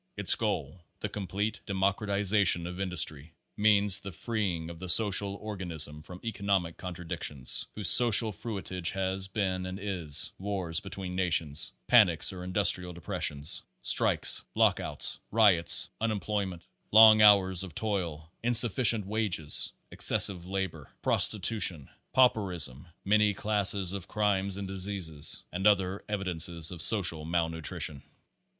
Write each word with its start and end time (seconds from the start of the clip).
Its 0.17 0.33
goal 0.33 0.81
the 1.01 1.07
complete 1.09 1.59
democratization 1.67 2.65
of 2.65 2.81
industry 2.81 3.35
means 3.55 3.99
the 3.99 4.11
free 4.11 4.55
ing 4.55 4.67
of 4.71 4.79
the 4.79 4.89
social 4.89 5.35
organism 5.35 6.01
from 6.01 6.19
economic 6.23 6.75
contradic 6.75 7.21
tions, 7.21 7.67
whose 7.75 7.87
social 7.87 8.31
fruitage 8.31 8.89
has 8.93 9.27
been 9.27 9.67
and 9.67 9.77
is: 9.79 10.31
wars 10.39 10.79
be 10.79 10.89
tween 10.89 11.13
nations, 11.15 11.71
panics 11.85 12.33
or 12.33 12.43
industrial 12.43 12.93
depressions, 12.93 13.61
strikes, 13.83 14.43
lockouts, 14.55 15.19
riots, 15.29 15.87
unemployment, 16.01 16.65
long 16.89 17.21
hours 17.21 17.61
of 17.63 17.75
toil, 17.75 18.31
in 18.41 18.55
sufficient 18.55 19.05
wages, 19.05 19.71
excessive 19.91 20.47
labor, 20.47 20.89
prostitution, 21.03 21.87
pauper 22.11 22.51
ism, 22.51 22.87
many 23.05 23.35
classes 23.35 23.93
of 23.93 24.07
crimes 24.07 24.57
and 24.57 24.67
diseases, 24.67 25.43
and 25.51 25.67
other 25.67 26.03
evidences 26.09 26.71
of 26.71 26.81
social 26.81 27.23
malnutrition. 27.23 28.01